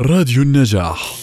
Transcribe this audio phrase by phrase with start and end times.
[0.00, 1.14] راديو النجاح.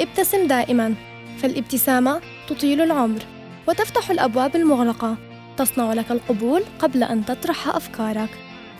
[0.00, 0.94] ابتسم دائما
[1.38, 3.35] فالابتسامة تطيل العمر.
[3.68, 5.16] وتفتح الأبواب المغلقة.
[5.56, 8.28] تصنع لك القبول قبل أن تطرح أفكارك.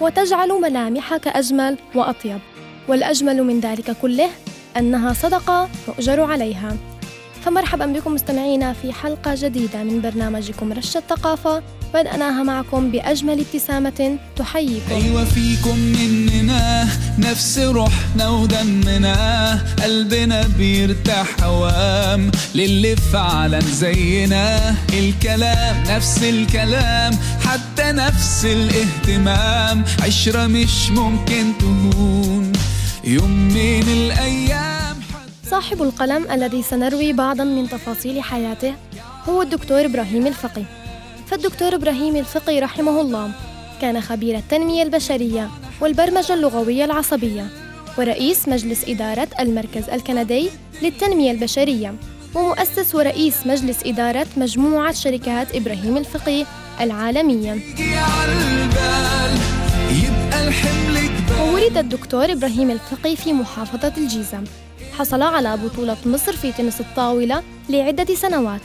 [0.00, 2.38] وتجعل ملامحك أجمل وأطيب.
[2.88, 4.30] والأجمل من ذلك كله
[4.76, 6.76] أنها صدقة يؤجر عليها.
[7.46, 11.62] فمرحبا بكم مستمعينا في حلقة جديدة من برنامجكم رشة ثقافة
[11.94, 14.94] بدأناها معكم بأجمل ابتسامة تحييكم.
[14.94, 16.88] أيوة فيكم مننا
[17.18, 19.60] نفس روحنا ودمنا.
[19.82, 24.74] قلبنا بيرتاح هوام للي فعلا زينا.
[24.92, 29.84] الكلام نفس الكلام حتى نفس الاهتمام.
[30.02, 32.52] عشرة مش ممكن تهون.
[33.04, 34.65] يوم من الأيام
[35.50, 38.74] صاحب القلم الذي سنروي بعضا من تفاصيل حياته
[39.28, 40.62] هو الدكتور إبراهيم الفقي.
[41.26, 43.30] فالدكتور إبراهيم الفقي رحمه الله
[43.80, 47.46] كان خبير التنمية البشرية والبرمجة اللغوية العصبية
[47.98, 50.50] ورئيس مجلس إدارة المركز الكندي
[50.82, 51.94] للتنمية البشرية
[52.34, 56.46] ومؤسس ورئيس مجلس إدارة مجموعة شركات إبراهيم الفقي
[56.80, 57.60] العالمية.
[61.40, 64.40] وولد الدكتور إبراهيم الفقي في محافظة الجيزة.
[64.98, 68.60] حصل على بطولة مصر في تنس الطاولة لعدة سنوات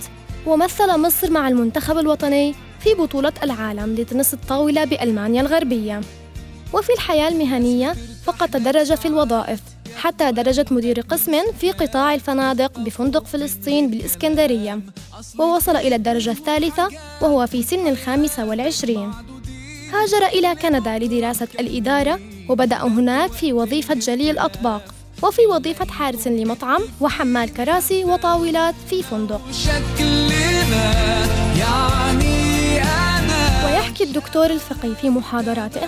[0.45, 6.01] ومثل مصر مع المنتخب الوطني في بطولة العالم لتنس الطاولة بألمانيا الغربية.
[6.73, 9.59] وفي الحياة المهنية فقد تدرج في الوظائف
[9.95, 14.79] حتى درجة مدير قسم في قطاع الفنادق بفندق فلسطين بالإسكندرية.
[15.39, 16.89] ووصل إلى الدرجة الثالثة
[17.21, 19.11] وهو في سن الخامسة والعشرين.
[19.93, 24.90] هاجر إلى كندا لدراسة الإدارة وبدأ هناك في وظيفة جلي الأطباق
[25.23, 29.41] وفي وظيفة حارس لمطعم وحمال كراسي وطاولات في فندق.
[31.59, 32.75] يعني
[33.65, 35.81] ويحكي الدكتور الفقي في محاضراته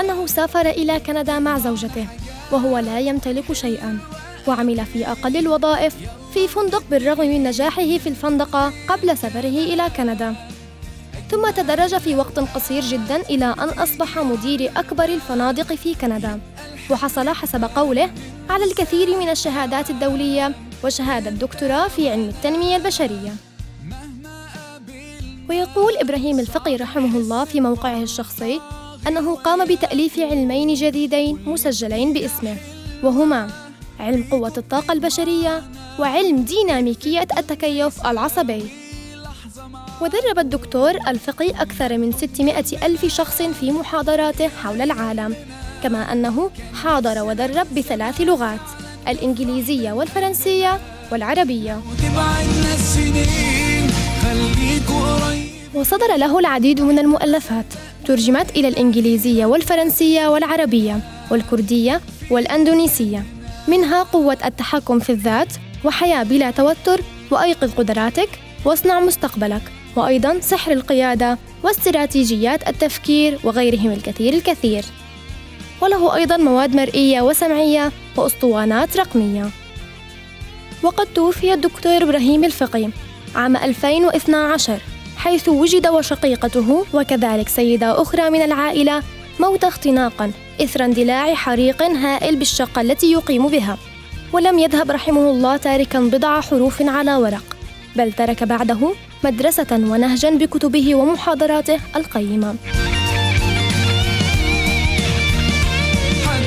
[0.00, 2.06] أنه سافر إلى كندا مع زوجته
[2.52, 3.98] وهو لا يمتلك شيئا
[4.46, 5.94] وعمل في أقل الوظائف
[6.34, 10.34] في فندق بالرغم من نجاحه في الفندقة قبل سفره إلى كندا.
[11.30, 16.40] ثم تدرج في وقت قصير جدا إلى أن أصبح مدير أكبر الفنادق في كندا.
[16.90, 18.10] وحصل حسب قوله
[18.50, 20.52] على الكثير من الشهادات الدولية
[20.84, 23.32] وشهادة دكتوراه في علم التنمية البشرية.
[25.48, 28.60] ويقول إبراهيم الفقي رحمه الله في موقعه الشخصي
[29.08, 32.56] أنه قام بتأليف علمين جديدين مسجلين باسمه
[33.02, 33.50] وهما
[34.00, 35.62] علم قوة الطاقة البشرية
[35.98, 38.83] وعلم ديناميكية التكيف العصبي.
[40.00, 45.34] ودرب الدكتور الفقي أكثر من 600 ألف شخص في محاضراته حول العالم
[45.82, 46.50] كما أنه
[46.82, 48.60] حاضر ودرب بثلاث لغات
[49.08, 50.80] الإنجليزية والفرنسية
[51.12, 51.80] والعربية.
[55.74, 57.64] وصدر له العديد من المؤلفات
[58.06, 63.22] ترجمت إلى الإنجليزية والفرنسية والعربية والكردية والأندونيسية
[63.68, 65.52] منها قوة التحكم في الذات
[65.84, 68.28] وحياة بلا توتر وأيقظ قدراتك
[68.64, 69.62] واصنع مستقبلك
[69.96, 74.84] وأيضا سحر القيادة واستراتيجيات التفكير وغيرهم الكثير الكثير.
[75.80, 79.50] وله أيضا مواد مرئية وسمعية وأسطوانات رقمية.
[80.82, 82.88] وقد توفي الدكتور إبراهيم الفقي
[83.34, 84.80] عام 2012
[85.16, 89.02] حيث وجد وشقيقته وكذلك سيدة أخرى من العائلة
[89.40, 90.32] موت اختناقا
[90.62, 93.78] إثر اندلاع حريق هائل بالشقة التي يقيم بها.
[94.32, 97.53] ولم يذهب رحمه الله تاركا بضع حروف على ورق.
[97.96, 98.92] بل ترك بعده
[99.24, 102.54] مدرسة ونهجا بكتبه ومحاضراته القيمة.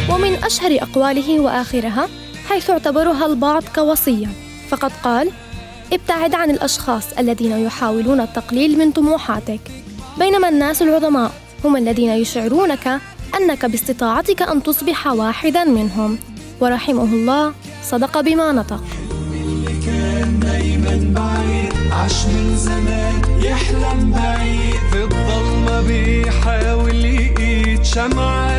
[0.09, 2.07] ومن أشهر أقواله وآخرها
[2.49, 4.27] حيث اعتبرها البعض كوصية
[4.69, 5.31] فقد قال
[5.93, 9.59] ابتعد عن الأشخاص الذين يحاولون التقليل من طموحاتك.
[10.19, 11.31] بينما الناس العظماء
[11.65, 13.00] هم الذين يشعرونك
[13.38, 16.19] أنك باستطاعتك أن تصبح واحدا منهم.
[16.61, 17.53] ورحمه الله
[17.83, 18.83] صدق بما نطق.
[20.47, 24.75] دايما بعيد عاش من زمان يحلم بعيد.
[24.91, 28.56] في الضلمة بيحاول يقيد شمعة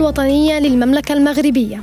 [0.00, 1.82] الوطنية للمملكة المغربية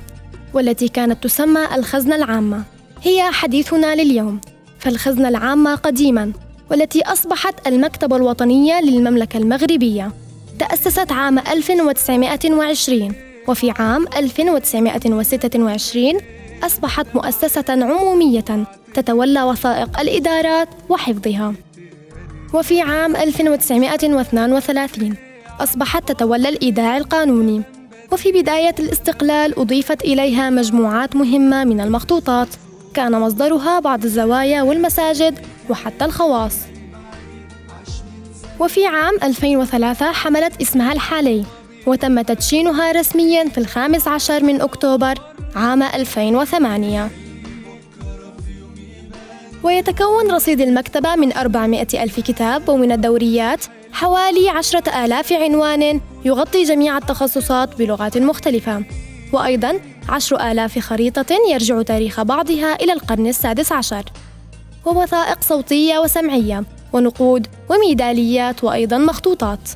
[0.54, 2.64] والتي كانت تسمى الخزنة العامة.
[3.04, 4.42] هي حديثنا لليوم.
[4.80, 6.32] فالخزنة العامة قديما
[6.72, 10.12] والتي أصبحت المكتبة الوطنية للمملكة المغربية.
[10.60, 13.14] تأسست عام 1920
[13.48, 16.18] وفي عام 1926
[16.64, 21.54] أصبحت مؤسسة عمومية تتولى وثائق الإدارات وحفظها.
[22.54, 25.16] وفي عام 1932
[25.60, 27.62] أصبحت تتولى الإيداع القانوني.
[28.12, 32.48] وفي بداية الاستقلال أضيفت إليها مجموعات مهمة من المخطوطات.
[32.94, 35.40] كان مصدرها بعض الزوايا والمساجد
[35.70, 36.58] وحتى الخواص.
[38.60, 41.44] وفي عام 2003 حملت إسمها الحالي
[41.88, 45.16] وتم تدشينها رسميا في الخامس عشر من أكتوبر
[45.56, 47.10] عام 2008
[49.64, 56.98] ويتكون رصيد المكتبة من 400 ألف كتاب ومن الدوريات حوالي عشرة آلاف عنوان يغطي جميع
[56.98, 58.84] التخصصات بلغات مختلفة.
[59.34, 59.80] وأيضا
[60.10, 64.04] عشر آلاف خريطة يرجع تاريخ بعضها إلى القرن السادس عشر.
[64.86, 66.64] ووثائق صوتية وسمعية
[66.94, 69.70] ونقود وميداليات وأيضا مخطوطات.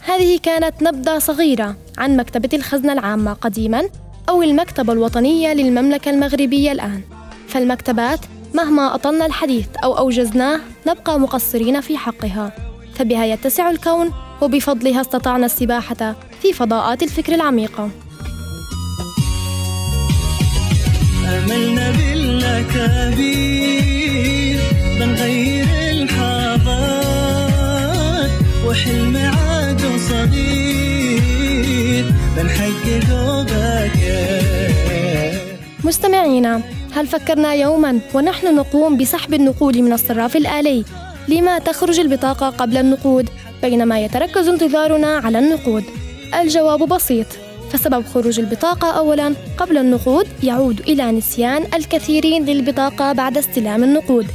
[0.00, 3.88] هذه كانت نبذة صغيرة عن مكتبة الخزنة العامة قديما
[4.28, 7.02] أو المكتبة الوطنية للمملكة المغربية الآن.
[7.48, 8.20] فالمكتبات
[8.54, 12.61] مهما أطلنا الحديث أو أوجزناه نبقى مقصرين في حقها.
[12.94, 14.10] فبها يتسع الكون
[14.40, 17.90] وبفضلها استطعنا السباحة في فضاءات الفكر العميقة
[21.28, 23.32] أملنا بالأكابير
[25.00, 27.10] بنغير الحاضر
[28.66, 32.04] وحلم عاد صغير
[32.36, 34.42] بنحققه باكر
[35.84, 36.62] مستمعينا
[36.92, 40.84] هل فكرنا يوما ونحن نقوم بسحب النقود من الصراف الآلي؟
[41.28, 43.30] لما تخرج البطاقة قبل النقود
[43.62, 45.84] بينما يتركز انتظارنا على النقود؟
[46.40, 47.26] الجواب بسيط
[47.70, 54.26] فسبب خروج البطاقة أولا قبل النقود يعود إلى نسيان الكثيرين للبطاقة بعد استلام النقود.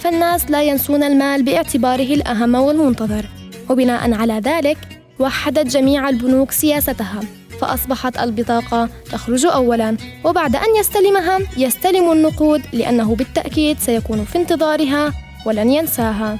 [0.00, 3.26] فالناس لا ينسون المال باعتباره الأهم والمنتظر.
[3.70, 4.78] وبناء على ذلك
[5.18, 7.20] وحدت جميع البنوك سياستها.
[7.60, 15.70] فأصبحت البطاقة تخرج أولا وبعد أن يستلمها يستلم النقود لأنه بالتأكيد سيكون في انتظارها ولن
[15.70, 16.38] ينساها.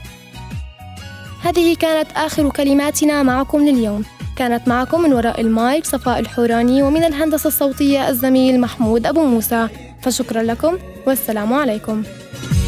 [1.43, 4.05] هذه كانت آخر كلماتنا معكم لليوم.
[4.37, 9.69] كانت معكم من وراء المايك صفاء الحوراني ومن الهندسة الصوتية الزميل محمود أبو موسى.
[10.03, 12.03] فشكرا لكم والسلام عليكم.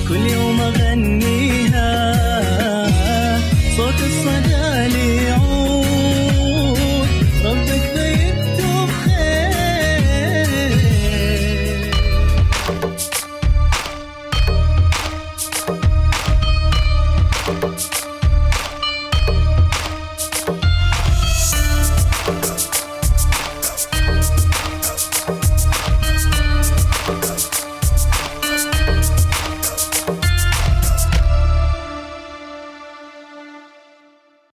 [0.08, 2.16] كل يوم أغنيها
[3.76, 6.78] صوت الصدى ليعود.
[7.44, 8.45] ربك بيت